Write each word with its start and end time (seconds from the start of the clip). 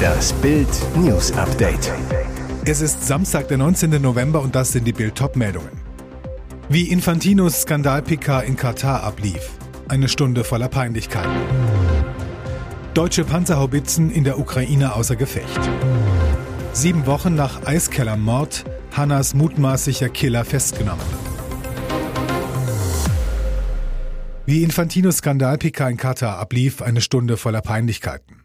Das 0.00 0.32
Bild 0.34 0.68
News 0.96 1.32
Update. 1.32 1.92
Es 2.64 2.80
ist 2.80 3.06
Samstag, 3.06 3.48
der 3.48 3.58
19. 3.58 4.00
November 4.02 4.40
und 4.40 4.54
das 4.54 4.72
sind 4.72 4.84
die 4.84 4.92
Bild 4.92 5.20
meldungen 5.36 5.70
Wie 6.68 6.90
Infantinos 6.90 7.62
Skandal-PK 7.62 8.40
in 8.40 8.56
Katar 8.56 9.02
ablief. 9.02 9.50
Eine 9.88 10.08
Stunde 10.08 10.44
voller 10.44 10.68
Peinlichkeit. 10.68 11.28
Deutsche 12.94 13.24
Panzerhaubitzen 13.24 14.10
in 14.10 14.24
der 14.24 14.38
Ukraine 14.38 14.94
außer 14.94 15.16
Gefecht. 15.16 15.60
Sieben 16.72 17.06
Wochen 17.06 17.34
nach 17.34 17.66
Eiskellermord, 17.66 18.64
Hannas 18.92 19.34
mutmaßlicher 19.34 20.08
Killer 20.08 20.44
festgenommen. 20.44 21.29
Wie 24.50 24.64
Infantinos 24.64 25.18
Skandal-PK 25.18 25.90
in 25.90 25.96
Katar 25.96 26.38
ablief, 26.38 26.82
eine 26.82 27.00
Stunde 27.00 27.36
voller 27.36 27.62
Peinlichkeiten. 27.62 28.42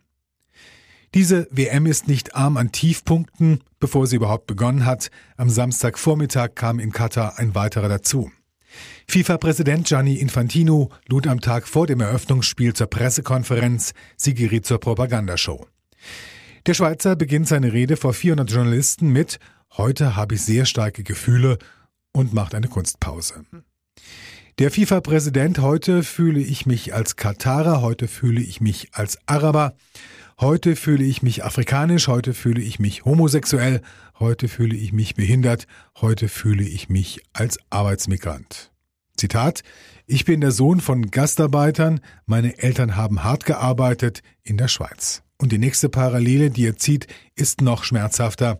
Diese 1.15 1.47
WM 1.49 1.87
ist 1.87 2.07
nicht 2.07 2.35
arm 2.35 2.57
an 2.57 2.71
Tiefpunkten, 2.71 3.63
bevor 3.79 4.05
sie 4.05 4.17
überhaupt 4.17 4.45
begonnen 4.45 4.85
hat. 4.85 5.09
Am 5.35 5.49
Samstagvormittag 5.49 6.53
kam 6.53 6.77
in 6.77 6.91
Katar 6.91 7.39
ein 7.39 7.55
weiterer 7.55 7.89
dazu. 7.89 8.31
FIFA-Präsident 9.07 9.87
Gianni 9.87 10.17
Infantino 10.17 10.91
lud 11.07 11.25
am 11.25 11.41
Tag 11.41 11.67
vor 11.67 11.87
dem 11.87 12.01
Eröffnungsspiel 12.01 12.73
zur 12.73 12.85
Pressekonferenz, 12.85 13.93
sie 14.15 14.35
geriet 14.35 14.67
zur 14.67 14.79
Propagandashow. 14.79 15.65
Der 16.67 16.75
Schweizer 16.75 17.15
beginnt 17.15 17.47
seine 17.47 17.73
Rede 17.73 17.97
vor 17.97 18.13
400 18.13 18.51
Journalisten 18.51 19.09
mit 19.09 19.39
Heute 19.75 20.15
habe 20.15 20.35
ich 20.35 20.43
sehr 20.43 20.65
starke 20.65 21.01
Gefühle 21.01 21.57
und 22.11 22.31
macht 22.31 22.53
eine 22.53 22.67
Kunstpause. 22.67 23.43
Der 24.57 24.71
FIFA-Präsident, 24.71 25.59
heute 25.59 26.01
fühle 26.01 26.39
ich 26.39 26.65
mich 26.65 26.93
als 26.93 27.17
Katarer, 27.17 27.81
heute 27.81 28.07
fühle 28.07 28.39
ich 28.39 28.61
mich 28.61 28.87
als 28.93 29.17
Araber, 29.25 29.75
heute 30.39 30.77
fühle 30.77 31.03
ich 31.03 31.21
mich 31.21 31.43
afrikanisch, 31.43 32.07
heute 32.07 32.33
fühle 32.33 32.61
ich 32.61 32.79
mich 32.79 33.03
homosexuell, 33.03 33.81
heute 34.17 34.47
fühle 34.47 34.77
ich 34.77 34.93
mich 34.93 35.15
behindert, 35.15 35.67
heute 35.99 36.29
fühle 36.29 36.63
ich 36.63 36.87
mich 36.87 37.21
als 37.33 37.59
Arbeitsmigrant. 37.69 38.71
Zitat 39.17 39.61
Ich 40.05 40.23
bin 40.23 40.39
der 40.39 40.51
Sohn 40.51 40.79
von 40.79 41.11
Gastarbeitern, 41.11 41.99
meine 42.25 42.57
Eltern 42.57 42.95
haben 42.95 43.25
hart 43.25 43.43
gearbeitet 43.43 44.21
in 44.41 44.55
der 44.55 44.69
Schweiz. 44.69 45.21
Und 45.37 45.51
die 45.51 45.57
nächste 45.57 45.89
Parallele, 45.89 46.49
die 46.49 46.65
er 46.65 46.77
zieht, 46.77 47.07
ist 47.35 47.59
noch 47.59 47.83
schmerzhafter. 47.83 48.59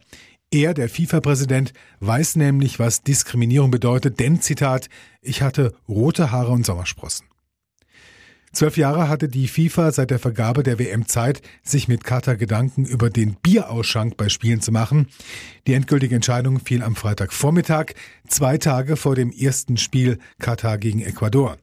Er, 0.56 0.74
der 0.74 0.88
FIFA-Präsident, 0.88 1.74
weiß 2.00 2.38
nämlich, 2.38 2.80
was 2.80 3.02
Diskriminierung 3.02 3.72
bedeutet, 3.72 4.22
denn, 4.22 4.40
Zitat, 4.40 4.88
ich 5.22 5.42
hatte 5.42 5.74
rote 5.90 6.32
Haare 6.32 6.54
und 6.54 6.66
Sommersprossen. 6.66 7.28
Zwölf 8.54 8.78
Jahre 8.78 9.10
hatte 9.10 9.28
die 9.28 9.50
FIFA 9.50 9.92
seit 9.92 10.12
der 10.12 10.20
Vergabe 10.20 10.64
der 10.64 10.80
WM 10.80 11.08
Zeit, 11.08 11.42
sich 11.62 11.90
mit 11.90 12.06
Katar 12.06 12.38
Gedanken 12.38 12.86
über 12.86 13.10
den 13.10 13.36
Bierausschank 13.36 14.16
bei 14.16 14.30
Spielen 14.30 14.62
zu 14.62 14.72
machen. 14.72 15.08
Die 15.68 15.74
endgültige 15.74 16.16
Entscheidung 16.16 16.62
fiel 16.62 16.84
am 16.84 16.96
Freitagvormittag, 16.96 17.88
zwei 18.26 18.58
Tage 18.58 18.96
vor 18.96 19.16
dem 19.16 19.34
ersten 19.34 19.76
Spiel 19.76 20.20
Katar 20.40 20.78
gegen 20.78 21.02
Ecuador. 21.02 21.58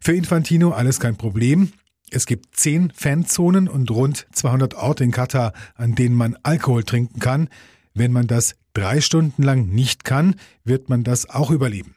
Für 0.00 0.14
Infantino 0.14 0.70
alles 0.70 1.00
kein 1.00 1.16
Problem. 1.16 1.72
Es 2.12 2.26
gibt 2.26 2.54
zehn 2.54 2.92
Fanzonen 2.94 3.66
und 3.66 3.90
rund 3.90 4.28
200 4.30 4.74
Orte 4.74 5.02
in 5.02 5.10
Katar, 5.10 5.52
an 5.74 5.96
denen 5.96 6.14
man 6.14 6.38
Alkohol 6.44 6.84
trinken 6.84 7.18
kann. 7.18 7.48
Wenn 7.94 8.12
man 8.12 8.26
das 8.26 8.54
drei 8.74 9.00
Stunden 9.00 9.42
lang 9.42 9.66
nicht 9.66 10.04
kann, 10.04 10.36
wird 10.64 10.88
man 10.88 11.04
das 11.04 11.28
auch 11.28 11.50
überleben. 11.50 11.94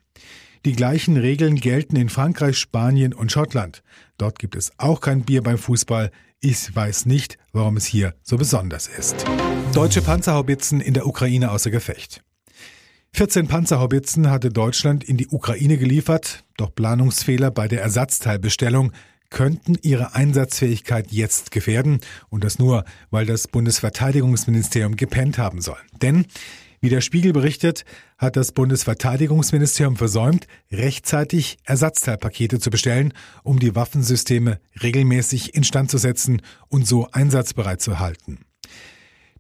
Die 0.66 0.74
gleichen 0.74 1.16
Regeln 1.16 1.58
gelten 1.58 1.96
in 1.96 2.10
Frankreich, 2.10 2.58
Spanien 2.58 3.14
und 3.14 3.32
Schottland. 3.32 3.84
Dort 4.18 4.40
gibt 4.40 4.56
es 4.56 4.72
auch 4.78 5.00
kein 5.00 5.22
Bier 5.22 5.44
beim 5.44 5.58
Fußball. 5.58 6.12
Ich 6.40 6.76
weiß 6.76 7.06
nicht, 7.06 7.38
warum 7.54 7.78
es 7.78 7.86
hier 7.86 8.16
so 8.24 8.38
besonders 8.38 8.88
ist. 8.88 9.26
Deutsche 9.74 10.02
Panzerhaubitzen 10.02 10.82
in 10.82 10.94
der 10.94 11.06
Ukraine 11.06 11.52
außer 11.52 11.70
Gefecht. 11.70 12.24
14 13.14 13.48
Panzerhaubitzen 13.48 14.30
hatte 14.30 14.50
Deutschland 14.50 15.04
in 15.04 15.16
die 15.16 15.28
Ukraine 15.28 15.78
geliefert, 15.78 16.44
doch 16.58 16.74
Planungsfehler 16.74 17.50
bei 17.50 17.68
der 17.68 17.82
Ersatzteilbestellung 17.82 18.92
könnten 19.36 19.76
ihre 19.82 20.16
Einsatzfähigkeit 20.16 21.12
jetzt 21.12 21.52
gefährden 21.52 22.00
und 22.30 22.46
das 22.46 22.58
nur, 22.58 22.86
weil 23.12 23.26
das 23.26 23.50
Bundesverteidigungsministerium 23.50 24.96
gepennt 24.96 25.38
haben 25.38 25.60
soll. 25.60 25.78
Denn 26.02 26.26
wie 26.80 26.88
der 26.88 27.02
Spiegel 27.02 27.34
berichtet, 27.34 27.84
hat 28.18 28.38
das 28.38 28.54
Bundesverteidigungsministerium 28.54 29.98
versäumt, 29.98 30.48
rechtzeitig 30.72 31.58
Ersatzteilpakete 31.66 32.60
zu 32.60 32.70
bestellen, 32.70 33.12
um 33.44 33.60
die 33.60 33.76
Waffensysteme 33.76 34.62
regelmäßig 34.82 35.54
instand 35.54 35.92
zu 35.92 35.98
setzen 35.98 36.42
und 36.70 36.88
so 36.88 37.10
einsatzbereit 37.12 37.82
zu 37.82 38.00
halten. 38.00 38.40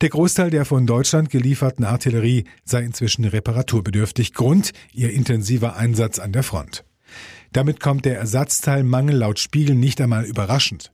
Der 0.01 0.09
Großteil 0.09 0.49
der 0.49 0.65
von 0.65 0.85
Deutschland 0.85 1.29
gelieferten 1.29 1.85
Artillerie 1.85 2.43
sei 2.65 2.83
inzwischen 2.83 3.23
reparaturbedürftig. 3.23 4.33
Grund 4.33 4.73
ihr 4.91 5.13
intensiver 5.13 5.77
Einsatz 5.77 6.19
an 6.19 6.33
der 6.33 6.43
Front. 6.43 6.83
Damit 7.55 7.79
kommt 7.79 8.03
der 8.03 8.17
Ersatzteilmangel 8.19 9.15
laut 9.15 9.39
Spiegel 9.39 9.77
nicht 9.77 10.01
einmal 10.01 10.25
überraschend. 10.25 10.91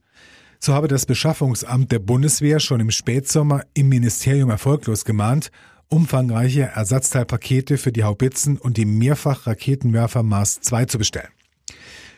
So 0.60 0.76
habe 0.76 0.88
das 0.88 1.08
Beschaffungsamt 1.08 1.92
der 1.92 1.98
Bundeswehr 1.98 2.60
schon 2.60 2.80
im 2.80 2.92
Spätsommer 2.92 3.64
im 3.74 3.90
Ministerium 3.90 4.52
erfolglos 4.52 5.04
gemahnt, 5.04 5.50
umfangreiche 5.88 6.62
Ersatzteilpakete 6.62 7.80
für 7.80 7.92
die 7.92 8.04
Haubitzen 8.04 8.60
und 8.60 8.78
die 8.78 8.86
Mehrfachraketenwerfer 8.86 10.22
Mars 10.22 10.60
II 10.72 10.86
zu 10.86 11.00
bestellen. 11.00 11.32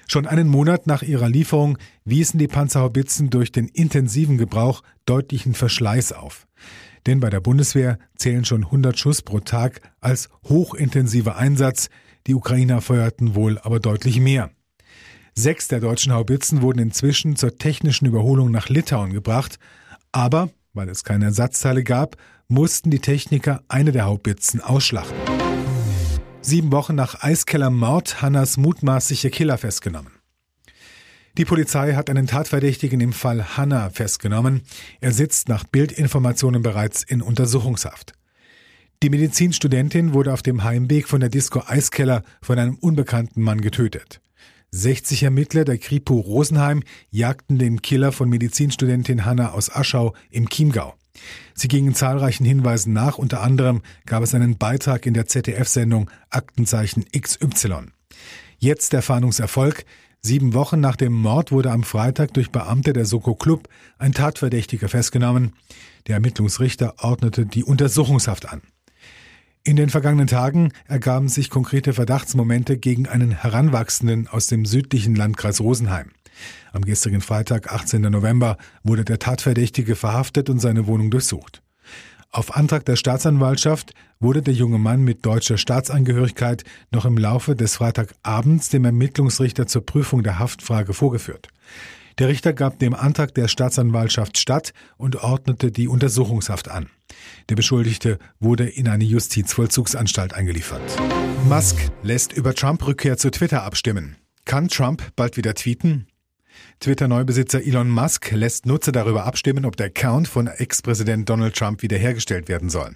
Schon 0.09 0.28
einen 0.28 0.50
Monat 0.50 0.88
nach 0.88 1.04
ihrer 1.04 1.30
Lieferung 1.30 1.78
wiesen 2.04 2.38
die 2.38 2.50
Panzerhaubitzen 2.50 3.30
durch 3.30 3.54
den 3.54 3.70
intensiven 3.70 4.38
Gebrauch 4.38 4.84
deutlichen 5.06 5.54
Verschleiß 5.54 6.12
auf. 6.12 6.48
Denn 7.06 7.22
bei 7.22 7.30
der 7.30 7.40
Bundeswehr 7.40 7.98
zählen 8.18 8.44
schon 8.44 8.66
100 8.66 9.00
Schuss 9.00 9.22
pro 9.22 9.40
Tag 9.40 9.80
als 10.02 10.28
hochintensiver 10.50 11.38
Einsatz, 11.38 11.88
die 12.28 12.35
Ukrainer 12.35 12.81
feuerten 12.81 13.35
wohl 13.35 13.59
aber 13.59 13.79
deutlich 13.79 14.19
mehr. 14.19 14.51
Sechs 15.35 15.67
der 15.67 15.79
deutschen 15.79 16.13
Haubitzen 16.13 16.61
wurden 16.61 16.79
inzwischen 16.79 17.35
zur 17.35 17.57
technischen 17.57 18.06
Überholung 18.06 18.51
nach 18.51 18.69
Litauen 18.69 19.13
gebracht, 19.13 19.57
aber, 20.11 20.50
weil 20.73 20.89
es 20.89 21.03
keine 21.03 21.25
Ersatzteile 21.25 21.83
gab, 21.83 22.17
mussten 22.47 22.91
die 22.91 23.00
Techniker 23.00 23.63
eine 23.67 23.91
der 23.91 24.06
Haubitzen 24.06 24.62
ausschlachten. 24.62 25.17
Sieben 26.41 26.72
Wochen 26.72 26.95
nach 26.95 27.23
Eiskeller 27.23 27.69
Mord 27.69 28.22
Hannas 28.22 28.57
mutmaßliche 28.57 29.29
Killer 29.29 29.57
festgenommen. 29.57 30.12
Die 31.38 31.45
Polizei 31.45 31.94
hat 31.94 32.12
einen 32.12 32.28
Tatverdächtigen 32.28 33.00
im 33.00 33.12
Fall 33.12 33.57
Hanna 33.57 33.89
festgenommen. 33.89 34.62
Er 35.01 35.13
sitzt 35.13 35.50
nach 35.50 35.63
Bildinformationen 35.63 36.62
bereits 36.62 37.01
in 37.01 37.23
Untersuchungshaft. 37.23 38.13
Die 39.03 39.09
Medizinstudentin 39.09 40.14
wurde 40.14 40.31
auf 40.31 40.44
dem 40.44 40.64
Heimweg 40.64 41.09
von 41.09 41.19
der 41.19 41.28
Disco 41.28 41.62
Eiskeller 41.68 42.24
von 42.41 42.58
einem 42.58 42.75
unbekannten 42.75 43.41
Mann 43.41 43.59
getötet. 43.59 44.22
60 44.72 45.24
Ermittler 45.24 45.66
der 45.66 45.78
Kripo 45.78 46.18
Rosenheim 46.22 46.84
jagten 47.12 47.59
den 47.59 47.81
Killer 47.81 48.13
von 48.13 48.30
Medizinstudentin 48.30 49.25
Hanna 49.25 49.52
aus 49.52 49.69
Aschau 49.69 50.13
im 50.30 50.47
Chiemgau. 50.47 50.94
Sie 51.53 51.68
gingen 51.68 51.94
zahlreichen 51.94 52.46
Hinweisen 52.46 52.94
nach, 52.94 53.18
unter 53.18 53.42
anderem 53.42 53.81
gab 54.06 54.24
es 54.24 54.34
einen 54.34 54.58
Beitrag 54.58 55.06
in 55.06 55.13
der 55.13 55.28
ZDF-Sendung 55.28 56.09
Aktenzeichen 56.30 57.03
XY. 57.12 57.88
Jetzt 58.58 58.94
der 58.94 59.02
Fahndungserfolg. 59.02 59.84
Sieben 60.22 60.53
Wochen 60.53 60.80
nach 60.80 60.96
dem 60.96 61.12
Mord 61.12 61.52
wurde 61.52 61.72
am 61.72 61.84
Freitag 61.84 62.34
durch 62.36 62.52
Beamte 62.52 62.94
der 62.94 63.03
Soko 63.03 63.36
Club 63.36 63.68
ein 63.97 64.13
Tatverdächtiger 64.13 64.88
festgenommen. 64.88 65.52
Der 66.08 66.16
Ermittlungsrichter 66.16 66.94
ordnete 67.00 67.46
die 67.46 67.66
Untersuchungshaft 67.66 68.47
an. 68.47 68.62
In 69.66 69.78
den 69.78 69.90
vergangenen 69.90 70.28
Tagen 70.28 70.74
ergaben 70.90 71.29
sich 71.29 71.50
konkrete 71.50 71.94
Verdachtsmomente 71.94 72.78
gegen 72.78 73.07
einen 73.07 73.31
Heranwachsenden 73.31 74.28
aus 74.28 74.47
dem 74.47 74.66
südlichen 74.66 75.16
Landkreis 75.16 75.62
Rosenheim. 75.62 76.12
Am 76.74 76.81
gestrigen 76.81 77.22
Freitag, 77.22 77.72
18. 77.72 78.01
November, 78.01 78.57
wurde 78.84 79.06
der 79.06 79.19
Tatverdächtige 79.19 79.95
verhaftet 79.95 80.50
und 80.50 80.60
seine 80.60 80.86
Wohnung 80.86 81.12
durchsucht. 81.12 81.62
Auf 82.30 82.57
Antrag 82.57 82.83
der 82.83 82.98
Staatsanwaltschaft 82.98 83.94
wurde 84.19 84.42
der 84.42 84.54
junge 84.54 84.80
Mann 84.80 85.01
mit 85.01 85.25
deutscher 85.25 85.57
Staatsangehörigkeit 85.57 86.65
noch 86.92 87.06
im 87.06 87.18
Laufe 87.18 87.56
des 87.56 87.77
Freitagabends 87.77 88.68
dem 88.68 88.83
Ermittlungsrichter 88.83 89.65
zur 89.65 89.86
Prüfung 89.86 90.24
der 90.24 90.39
Haftfrage 90.39 90.94
vorgeführt. 90.94 91.48
Der 92.19 92.27
Richter 92.27 92.54
gab 92.54 92.80
dem 92.80 92.94
Antrag 92.94 93.33
der 93.33 93.48
Staatsanwaltschaft 93.48 94.38
statt 94.38 94.74
und 94.98 95.18
ordnete 95.24 95.71
die 95.71 95.88
Untersuchungshaft 95.88 96.69
an. 96.69 96.89
Der 97.50 97.56
Beschuldigte 97.56 98.19
wurde 98.39 98.68
in 98.68 98.88
eine 98.88 99.04
Justizvollzugsanstalt 99.04 100.33
eingeliefert. 100.33 100.81
Musk 101.48 101.77
lässt 102.04 102.33
über 102.33 102.54
Trump-Rückkehr 102.54 103.18
zu 103.18 103.31
Twitter 103.31 103.63
abstimmen. 103.63 104.15
Kann 104.45 104.68
Trump 104.68 105.12
bald 105.15 105.38
wieder 105.38 105.56
tweeten? 105.56 106.07
Twitter-Neubesitzer 106.80 107.63
Elon 107.63 107.89
Musk 107.89 108.31
lässt 108.31 108.65
Nutzer 108.65 108.92
darüber 108.92 109.25
abstimmen, 109.25 109.65
ob 109.65 109.75
der 109.75 109.88
Account 109.88 110.27
von 110.27 110.48
Ex-Präsident 110.48 111.27
Donald 111.30 111.56
Trump 111.56 111.81
wiederhergestellt 111.81 112.48
werden 112.48 112.69
soll. 112.69 112.95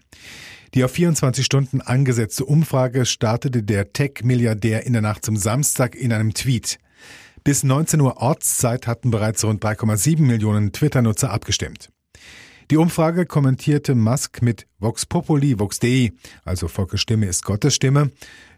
Die 0.73 0.83
auf 0.83 0.91
24 0.91 1.45
Stunden 1.45 1.81
angesetzte 1.81 2.45
Umfrage 2.45 3.05
startete 3.05 3.63
der 3.63 3.93
Tech-Milliardär 3.93 4.85
in 4.85 4.93
der 4.93 5.01
Nacht 5.01 5.25
zum 5.25 5.37
Samstag 5.37 5.95
in 5.95 6.11
einem 6.11 6.33
Tweet. 6.33 6.77
Bis 7.47 7.63
19 7.63 8.01
Uhr 8.01 8.17
Ortszeit 8.17 8.87
hatten 8.87 9.09
bereits 9.09 9.45
rund 9.45 9.63
3,7 9.63 10.19
Millionen 10.19 10.73
Twitter-Nutzer 10.73 11.31
abgestimmt. 11.31 11.87
Die 12.69 12.75
Umfrage 12.75 13.25
kommentierte 13.25 13.95
Musk 13.95 14.41
mit 14.41 14.67
Vox 14.79 15.05
Populi, 15.05 15.57
Vox 15.57 15.79
Dei, 15.79 16.11
also 16.43 16.67
Volkes 16.67 16.99
Stimme 16.99 17.25
ist 17.25 17.45
Gottes 17.45 17.73
Stimme. 17.73 18.11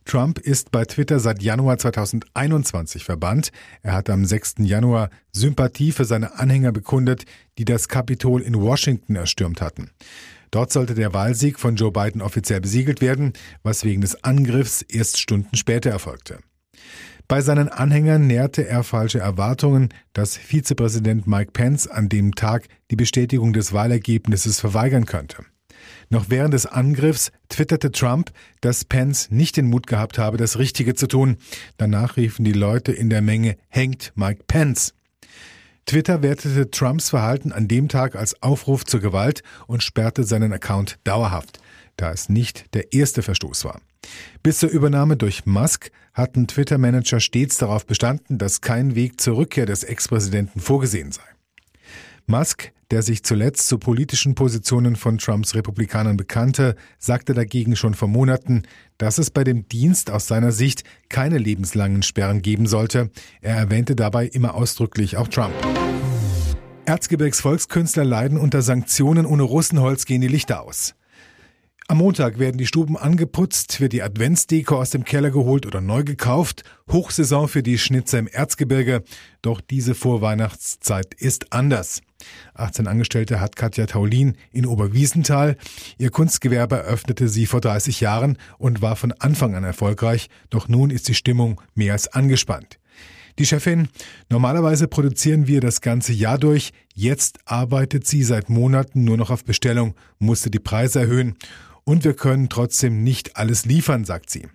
Trump 0.05 0.39
ist 0.39 0.71
bei 0.71 0.85
Twitter 0.85 1.19
seit 1.19 1.43
Januar 1.43 1.77
2021 1.77 3.03
verbannt. 3.03 3.51
Er 3.83 3.93
hat 3.93 4.09
am 4.09 4.25
6. 4.25 4.55
Januar 4.61 5.11
Sympathie 5.33 5.91
für 5.91 6.05
seine 6.05 6.39
Anhänger 6.39 6.71
bekundet, 6.71 7.25
die 7.59 7.65
das 7.65 7.89
Kapitol 7.89 8.41
in 8.41 8.59
Washington 8.59 9.15
erstürmt 9.15 9.61
hatten. 9.61 9.91
Dort 10.49 10.73
sollte 10.73 10.95
der 10.95 11.13
Wahlsieg 11.13 11.59
von 11.59 11.75
Joe 11.75 11.91
Biden 11.91 12.23
offiziell 12.23 12.59
besiegelt 12.59 13.01
werden, 13.01 13.33
was 13.61 13.83
wegen 13.83 14.01
des 14.01 14.23
Angriffs 14.23 14.81
erst 14.81 15.19
Stunden 15.19 15.55
später 15.55 15.91
erfolgte. 15.91 16.39
Bei 17.29 17.41
seinen 17.41 17.69
Anhängern 17.69 18.25
nährte 18.25 18.67
er 18.67 18.83
falsche 18.83 19.19
Erwartungen, 19.19 19.89
dass 20.13 20.35
Vizepräsident 20.35 21.27
Mike 21.27 21.51
Pence 21.51 21.85
an 21.85 22.09
dem 22.09 22.33
Tag 22.33 22.67
die 22.89 22.95
Bestätigung 22.95 23.53
des 23.53 23.71
Wahlergebnisses 23.71 24.59
verweigern 24.59 25.05
könnte. 25.05 25.45
Noch 26.09 26.31
während 26.31 26.55
des 26.55 26.65
Angriffs 26.65 27.31
twitterte 27.47 27.91
Trump, 27.91 28.31
dass 28.61 28.83
Pence 28.83 29.29
nicht 29.29 29.57
den 29.57 29.67
Mut 29.67 29.85
gehabt 29.85 30.17
habe, 30.17 30.37
das 30.37 30.57
Richtige 30.57 30.95
zu 30.95 31.05
tun. 31.05 31.37
Danach 31.77 32.17
riefen 32.17 32.45
die 32.45 32.51
Leute 32.51 32.93
in 32.93 33.11
der 33.11 33.21
Menge, 33.21 33.57
hängt 33.67 34.11
Mike 34.15 34.45
Pence. 34.47 34.95
Twitter 35.85 36.23
wertete 36.23 36.71
Trumps 36.71 37.11
Verhalten 37.11 37.51
an 37.51 37.67
dem 37.67 37.89
Tag 37.89 38.15
als 38.15 38.41
Aufruf 38.41 38.85
zur 38.85 39.01
Gewalt 39.01 39.43
und 39.67 39.83
sperrte 39.83 40.23
seinen 40.23 40.51
Account 40.51 40.97
dauerhaft, 41.03 41.59
da 42.01 42.11
es 42.11 42.29
nicht 42.29 42.73
der 42.73 42.93
erste 42.93 43.21
Verstoß 43.21 43.65
war. 43.65 43.81
Bis 44.43 44.59
zur 44.59 44.69
Übernahme 44.69 45.17
durch 45.17 45.45
Musk 45.45 45.91
hatten 46.13 46.47
Twitter-Manager 46.47 47.19
stets 47.19 47.57
darauf 47.57 47.85
bestanden, 47.85 48.37
dass 48.37 48.61
kein 48.61 48.95
Weg 48.95 49.19
zur 49.19 49.37
Rückkehr 49.37 49.65
des 49.65 49.83
Ex-Präsidenten 49.83 50.59
vorgesehen 50.59 51.11
sei. 51.11 51.23
Musk, 52.25 52.71
der 52.91 53.01
sich 53.01 53.23
zuletzt 53.23 53.67
zu 53.67 53.77
politischen 53.77 54.35
Positionen 54.35 54.95
von 54.95 55.17
Trumps 55.17 55.55
Republikanern 55.55 56.17
bekannte, 56.17 56.75
sagte 56.97 57.33
dagegen 57.33 57.75
schon 57.75 57.93
vor 57.93 58.07
Monaten, 58.07 58.63
dass 58.97 59.17
es 59.17 59.29
bei 59.29 59.43
dem 59.43 59.67
Dienst 59.67 60.09
aus 60.09 60.27
seiner 60.27 60.51
Sicht 60.51 60.83
keine 61.09 61.37
lebenslangen 61.37 62.01
Sperren 62.01 62.41
geben 62.41 62.67
sollte. 62.67 63.11
Er 63.41 63.55
erwähnte 63.55 63.95
dabei 63.95 64.27
immer 64.27 64.55
ausdrücklich 64.55 65.17
auch 65.17 65.27
Trump. 65.27 65.53
Erzgebirgs 66.85 67.41
Volkskünstler 67.41 68.05
leiden 68.05 68.39
unter 68.39 68.63
Sanktionen. 68.63 69.27
Ohne 69.27 69.43
Russenholz 69.43 70.05
gehen 70.05 70.21
die 70.21 70.27
Lichter 70.27 70.63
aus. 70.63 70.95
Am 71.91 71.97
Montag 71.97 72.37
werden 72.37 72.59
die 72.59 72.67
Stuben 72.67 72.97
angeputzt, 72.97 73.81
wird 73.81 73.93
die 73.93 74.03
Adventsdeko 74.03 74.77
aus 74.77 74.91
dem 74.91 75.05
Keller 75.05 75.31
geholt 75.31 75.65
oder 75.65 75.81
neu 75.81 76.03
gekauft. 76.03 76.61
Hochsaison 76.91 77.47
für 77.47 77.63
die 77.63 77.79
Schnitzer 77.79 78.19
im 78.19 78.27
Erzgebirge. 78.27 79.01
Doch 79.41 79.59
diese 79.59 79.95
Vorweihnachtszeit 79.95 81.15
ist 81.15 81.51
anders. 81.51 82.01
18 82.53 82.85
Angestellte 82.85 83.41
hat 83.41 83.55
Katja 83.55 83.87
Taulin 83.87 84.37
in 84.51 84.67
Oberwiesenthal. 84.67 85.57
Ihr 85.97 86.11
Kunstgewerbe 86.11 86.75
eröffnete 86.75 87.27
sie 87.27 87.47
vor 87.47 87.59
30 87.59 88.01
Jahren 88.01 88.37
und 88.59 88.83
war 88.83 88.95
von 88.95 89.11
Anfang 89.13 89.55
an 89.55 89.63
erfolgreich. 89.63 90.29
Doch 90.51 90.67
nun 90.67 90.91
ist 90.91 91.07
die 91.07 91.15
Stimmung 91.15 91.59
mehr 91.73 91.93
als 91.93 92.07
angespannt. 92.07 92.77
Die 93.39 93.47
Chefin, 93.47 93.87
normalerweise 94.29 94.87
produzieren 94.87 95.47
wir 95.47 95.59
das 95.59 95.81
ganze 95.81 96.13
Jahr 96.13 96.37
durch. 96.37 96.71
Jetzt 96.93 97.39
arbeitet 97.45 98.05
sie 98.05 98.23
seit 98.23 98.49
Monaten 98.49 99.05
nur 99.05 99.17
noch 99.17 99.31
auf 99.31 99.43
Bestellung, 99.43 99.95
musste 100.19 100.51
die 100.51 100.59
Preise 100.59 100.99
erhöhen 100.99 101.35
und 101.89 102.03
wir 102.03 102.13
können 102.13 102.49
trotzdem 102.49 103.03
nicht 103.03 103.35
alles 103.35 103.65
liefern, 103.65 104.05
sagt 104.05 104.29
sie. 104.29 104.47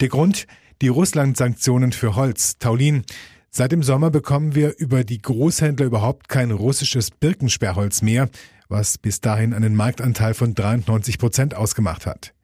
Der 0.00 0.08
Grund, 0.08 0.46
die 0.82 0.88
Russland-Sanktionen 0.88 1.92
für 1.92 2.16
Holz. 2.16 2.58
Taulin, 2.58 3.04
seit 3.50 3.72
dem 3.72 3.82
Sommer 3.82 4.10
bekommen 4.10 4.54
wir 4.54 4.76
über 4.76 5.02
die 5.02 5.22
Großhändler 5.22 5.86
überhaupt 5.86 6.28
kein 6.28 6.50
russisches 6.50 7.12
Birkensperrholz 7.12 8.02
mehr, 8.02 8.28
was 8.68 8.98
bis 8.98 9.22
dahin 9.22 9.54
einen 9.54 9.74
Marktanteil 9.74 10.34
von 10.34 10.54
93 10.54 11.18
Prozent 11.18 11.54
ausgemacht 11.54 12.04
hat. 12.04 12.34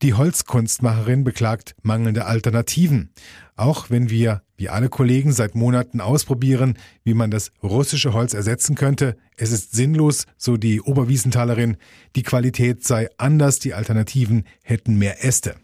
Die 0.00 0.14
Holzkunstmacherin 0.14 1.24
beklagt 1.24 1.74
mangelnde 1.82 2.26
Alternativen. 2.26 3.10
Auch 3.56 3.90
wenn 3.90 4.10
wir, 4.10 4.42
wie 4.56 4.68
alle 4.68 4.88
Kollegen, 4.88 5.32
seit 5.32 5.56
Monaten 5.56 6.00
ausprobieren, 6.00 6.78
wie 7.02 7.14
man 7.14 7.32
das 7.32 7.50
russische 7.64 8.12
Holz 8.12 8.32
ersetzen 8.32 8.76
könnte, 8.76 9.16
es 9.36 9.50
ist 9.50 9.72
sinnlos, 9.72 10.26
so 10.36 10.56
die 10.56 10.80
Oberwiesenthalerin, 10.80 11.78
die 12.14 12.22
Qualität 12.22 12.84
sei 12.84 13.08
anders, 13.18 13.58
die 13.58 13.74
Alternativen 13.74 14.44
hätten 14.62 14.98
mehr 14.98 15.24
Äste. 15.24 15.56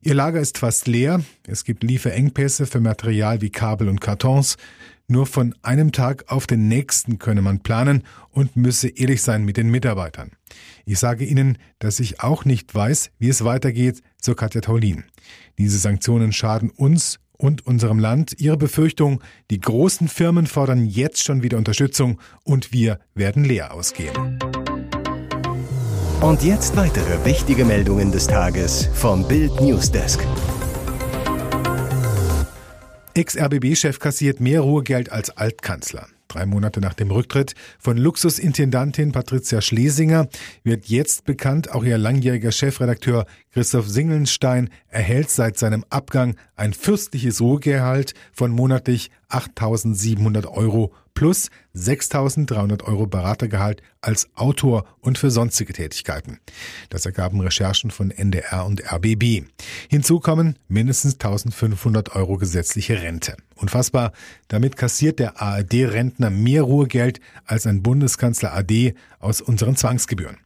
Ihr 0.00 0.14
Lager 0.14 0.38
ist 0.40 0.58
fast 0.58 0.86
leer, 0.86 1.24
es 1.44 1.64
gibt 1.64 1.82
Lieferengpässe 1.82 2.66
für 2.66 2.78
Material 2.78 3.40
wie 3.40 3.50
Kabel 3.50 3.88
und 3.88 4.00
Kartons, 4.00 4.56
nur 5.08 5.26
von 5.26 5.54
einem 5.62 5.92
Tag 5.92 6.24
auf 6.28 6.46
den 6.46 6.68
nächsten 6.68 7.18
könne 7.18 7.42
man 7.42 7.60
planen 7.60 8.04
und 8.30 8.56
müsse 8.56 8.88
ehrlich 8.88 9.22
sein 9.22 9.44
mit 9.44 9.56
den 9.56 9.70
Mitarbeitern. 9.70 10.32
Ich 10.84 10.98
sage 10.98 11.24
Ihnen, 11.24 11.58
dass 11.78 11.98
ich 11.98 12.20
auch 12.20 12.44
nicht 12.44 12.74
weiß, 12.74 13.10
wie 13.18 13.28
es 13.28 13.44
weitergeht, 13.44 14.02
so 14.20 14.34
Katja 14.34 14.60
Taulin. 14.60 15.04
Diese 15.58 15.78
Sanktionen 15.78 16.32
schaden 16.32 16.70
uns 16.70 17.18
und 17.38 17.66
unserem 17.66 17.98
Land. 17.98 18.34
Ihre 18.38 18.56
Befürchtung, 18.56 19.22
die 19.50 19.60
großen 19.60 20.08
Firmen 20.08 20.46
fordern 20.46 20.84
jetzt 20.84 21.24
schon 21.24 21.42
wieder 21.42 21.56
Unterstützung 21.56 22.20
und 22.44 22.72
wir 22.72 23.00
werden 23.14 23.44
leer 23.44 23.72
ausgehen. 23.72 24.38
Und 26.20 26.42
jetzt 26.42 26.76
weitere 26.76 27.24
wichtige 27.24 27.64
Meldungen 27.64 28.10
des 28.10 28.26
Tages 28.26 28.88
vom 28.92 29.26
Bild 29.26 29.60
Newsdesk. 29.60 30.20
Ex-RBB-Chef 33.18 33.98
kassiert 33.98 34.38
mehr 34.38 34.60
Ruhegeld 34.60 35.10
als 35.10 35.30
Altkanzler. 35.30 36.06
Drei 36.28 36.46
Monate 36.46 36.80
nach 36.80 36.94
dem 36.94 37.10
Rücktritt 37.10 37.56
von 37.80 37.96
Luxusintendantin 37.96 39.10
Patricia 39.10 39.60
Schlesinger 39.60 40.28
wird 40.62 40.86
jetzt 40.86 41.24
bekannt, 41.24 41.72
auch 41.72 41.82
ihr 41.82 41.98
langjähriger 41.98 42.52
Chefredakteur 42.52 43.26
Christoph 43.50 43.88
Singelnstein 43.88 44.70
erhält 44.86 45.30
seit 45.30 45.58
seinem 45.58 45.84
Abgang 45.90 46.36
ein 46.54 46.72
fürstliches 46.72 47.40
Ruhegehalt 47.40 48.14
von 48.32 48.52
monatlich 48.52 49.10
8.700 49.30 50.46
Euro 50.46 50.94
plus 51.18 51.50
6.300 51.74 52.84
Euro 52.84 53.08
Beratergehalt 53.08 53.82
als 54.00 54.28
Autor 54.36 54.84
und 55.00 55.18
für 55.18 55.32
sonstige 55.32 55.72
Tätigkeiten. 55.72 56.38
Das 56.90 57.06
ergaben 57.06 57.40
Recherchen 57.40 57.90
von 57.90 58.12
NDR 58.12 58.64
und 58.64 58.84
RBB. 58.92 59.42
Hinzu 59.88 60.20
kommen 60.20 60.60
mindestens 60.68 61.16
1.500 61.16 62.12
Euro 62.14 62.36
gesetzliche 62.36 63.02
Rente. 63.02 63.36
Unfassbar. 63.56 64.12
Damit 64.46 64.76
kassiert 64.76 65.18
der 65.18 65.42
ARD-Rentner 65.42 66.30
mehr 66.30 66.62
Ruhegeld 66.62 67.18
als 67.44 67.66
ein 67.66 67.82
Bundeskanzler 67.82 68.54
AD 68.54 68.94
aus 69.18 69.40
unseren 69.40 69.74
Zwangsgebühren. 69.74 70.36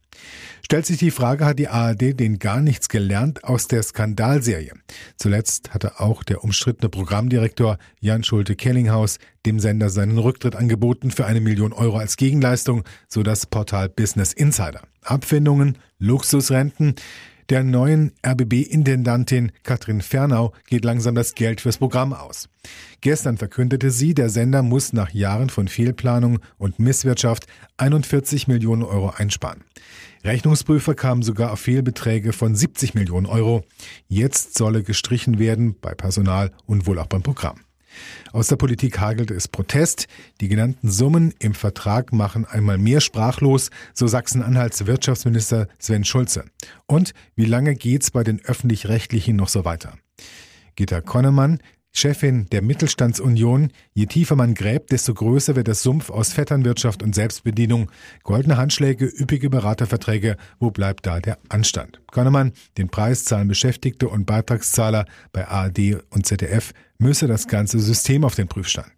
Stellt 0.65 0.85
sich 0.85 0.97
die 0.97 1.11
Frage, 1.11 1.45
hat 1.45 1.59
die 1.59 1.67
ARD 1.67 2.19
den 2.19 2.39
gar 2.39 2.61
nichts 2.61 2.87
gelernt 2.87 3.43
aus 3.43 3.67
der 3.67 3.83
Skandalserie? 3.83 4.73
Zuletzt 5.17 5.73
hatte 5.73 5.99
auch 5.99 6.23
der 6.23 6.43
umstrittene 6.43 6.89
Programmdirektor 6.89 7.77
Jan 7.99 8.23
Schulte-Kellinghaus 8.23 9.19
dem 9.45 9.59
Sender 9.59 9.89
seinen 9.89 10.17
Rücktritt 10.17 10.55
angeboten 10.55 11.11
für 11.11 11.25
eine 11.25 11.41
Million 11.41 11.73
Euro 11.73 11.97
als 11.97 12.15
Gegenleistung, 12.15 12.83
so 13.07 13.23
das 13.23 13.45
Portal 13.45 13.89
Business 13.89 14.31
Insider. 14.31 14.81
Abfindungen, 15.03 15.77
Luxusrenten, 15.99 16.95
der 17.53 17.63
neuen 17.63 18.13
RBB-Intendantin 18.25 19.51
Katrin 19.61 20.01
Fernau 20.01 20.53
geht 20.65 20.83
langsam 20.83 21.13
das 21.13 21.35
Geld 21.35 21.61
fürs 21.61 21.77
Programm 21.77 22.11
aus. 22.11 22.49
Gestern 23.01 23.37
verkündete 23.37 23.91
sie, 23.91 24.15
der 24.15 24.29
Sender 24.29 24.63
muss 24.63 24.91
nach 24.91 25.11
Jahren 25.11 25.51
von 25.51 25.67
Fehlplanung 25.67 26.39
und 26.57 26.79
Misswirtschaft 26.79 27.45
41 27.77 28.47
Millionen 28.47 28.81
Euro 28.81 29.13
einsparen. 29.15 29.63
Rechnungsprüfer 30.23 30.95
kamen 30.95 31.21
sogar 31.21 31.51
auf 31.51 31.59
Fehlbeträge 31.59 32.33
von 32.33 32.55
70 32.55 32.95
Millionen 32.95 33.27
Euro. 33.27 33.63
Jetzt 34.07 34.57
solle 34.57 34.81
gestrichen 34.81 35.37
werden 35.37 35.75
bei 35.79 35.93
Personal 35.93 36.49
und 36.65 36.87
wohl 36.87 36.97
auch 36.97 37.05
beim 37.05 37.21
Programm. 37.21 37.59
Aus 38.31 38.47
der 38.47 38.55
Politik 38.55 38.99
hagelte 38.99 39.33
es 39.33 39.47
Protest. 39.47 40.07
Die 40.41 40.47
genannten 40.47 40.89
Summen 40.89 41.33
im 41.39 41.53
Vertrag 41.53 42.13
machen 42.13 42.45
einmal 42.45 42.77
mehr 42.77 43.01
sprachlos, 43.01 43.69
so 43.93 44.07
Sachsen-Anhalts 44.07 44.85
Wirtschaftsminister 44.85 45.67
Sven 45.79 46.05
Schulze. 46.05 46.45
Und 46.85 47.13
wie 47.35 47.45
lange 47.45 47.75
geht's 47.75 48.11
bei 48.11 48.23
den 48.23 48.43
öffentlich-rechtlichen 48.43 49.35
noch 49.35 49.49
so 49.49 49.65
weiter? 49.65 49.97
Gitta 50.75 51.01
Konnemann, 51.01 51.59
Chefin 51.95 52.47
der 52.51 52.63
Mittelstandsunion, 52.63 53.69
je 53.93 54.07
tiefer 54.07 54.35
man 54.35 54.55
gräbt, 54.55 54.91
desto 54.91 55.13
größer 55.13 55.55
wird 55.55 55.67
das 55.67 55.83
Sumpf 55.83 56.09
aus 56.09 56.33
Vetternwirtschaft 56.33 57.03
und 57.03 57.13
Selbstbedienung. 57.13 57.91
Goldene 58.23 58.57
Handschläge, 58.57 59.05
üppige 59.05 59.51
Beraterverträge, 59.51 60.37
wo 60.59 60.71
bleibt 60.71 61.05
da 61.05 61.19
der 61.19 61.37
Anstand? 61.49 62.01
Konnemann, 62.11 62.53
den 62.79 62.89
Preis 62.89 63.25
zahlen 63.25 63.47
Beschäftigte 63.47 64.09
und 64.09 64.25
Beitragszahler 64.25 65.05
bei 65.31 65.47
ARD 65.47 66.03
und 66.09 66.25
ZDF, 66.25 66.73
müsse 67.03 67.27
das 67.27 67.47
ganze 67.47 67.79
System 67.79 68.23
auf 68.23 68.35
den 68.35 68.47
Prüfstand. 68.47 68.91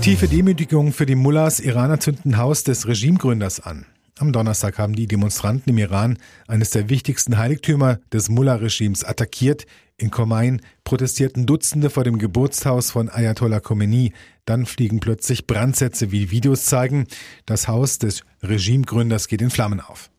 Tiefe 0.00 0.28
Demütigung 0.28 0.92
für 0.92 1.06
die 1.06 1.16
Mullahs, 1.16 1.60
Iraner 1.60 2.00
zünden 2.00 2.38
Haus 2.38 2.62
des 2.62 2.86
Regimegründers 2.86 3.60
an. 3.60 3.84
Am 4.18 4.32
Donnerstag 4.32 4.78
haben 4.78 4.94
die 4.94 5.06
Demonstranten 5.06 5.70
im 5.70 5.78
Iran 5.78 6.18
eines 6.46 6.70
der 6.70 6.88
wichtigsten 6.88 7.36
Heiligtümer 7.36 7.98
des 8.12 8.28
Mullah-Regimes 8.28 9.04
attackiert. 9.04 9.66
In 9.96 10.10
Khomein 10.10 10.62
protestierten 10.84 11.46
Dutzende 11.46 11.90
vor 11.90 12.04
dem 12.04 12.18
Geburtshaus 12.18 12.90
von 12.90 13.08
Ayatollah 13.08 13.60
Khomeini. 13.60 14.12
Dann 14.44 14.64
fliegen 14.64 15.00
plötzlich 15.00 15.46
Brandsätze, 15.46 16.10
wie 16.10 16.30
Videos 16.30 16.64
zeigen. 16.64 17.06
Das 17.44 17.68
Haus 17.68 17.98
des 17.98 18.22
Regimegründers 18.42 19.28
geht 19.28 19.42
in 19.42 19.50
Flammen 19.50 19.80
auf. 19.80 20.10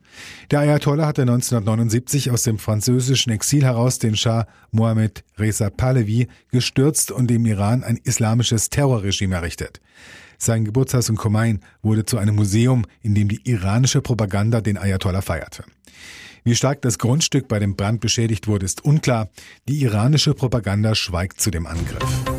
Der 0.52 0.60
Ayatollah 0.60 1.08
hatte 1.08 1.22
1979 1.22 2.32
aus 2.32 2.44
dem 2.44 2.58
französischen 2.58 3.32
Exil 3.32 3.64
heraus 3.64 4.00
den 4.00 4.16
Schah 4.16 4.48
Mohammed 4.72 5.24
Reza 5.38 5.70
Pahlavi 5.70 6.28
gestürzt 6.52 7.12
und 7.12 7.28
dem 7.28 7.46
Iran 7.46 7.84
ein 7.84 7.98
islamisches 8.04 8.70
Terrorregime 8.70 9.36
errichtet. 9.36 9.80
Sein 10.38 10.64
Geburtshaus 10.66 11.10
in 11.10 11.18
Khomein 11.18 11.60
wurde 11.82 12.06
zu 12.06 12.18
einem 12.18 12.36
Museum, 12.36 12.86
in 13.02 13.14
dem 13.14 13.28
die 13.28 13.42
iranische 13.50 14.02
Propaganda 14.02 14.62
den 14.62 14.78
Ayatollah 14.78 15.22
feierte. 15.22 15.66
Wie 16.44 16.56
stark 16.56 16.82
das 16.82 16.98
Grundstück 16.98 17.48
bei 17.48 17.60
dem 17.60 17.76
Brand 17.76 18.00
beschädigt 18.00 18.48
wurde, 18.48 18.66
ist 18.66 18.84
unklar. 18.86 19.30
Die 19.68 19.82
iranische 19.82 20.34
Propaganda 20.34 20.96
schweigt 20.96 21.42
zu 21.42 21.52
dem 21.52 21.68
Angriff. 21.68 22.39